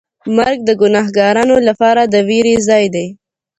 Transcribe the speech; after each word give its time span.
مرګ 0.35 0.59
د 0.67 0.71
ګناهکارانو 0.81 1.55
لپاره 1.67 2.01
د 2.13 2.15
وېرې 2.27 2.55
ځای 2.67 2.85
دی. 2.95 3.07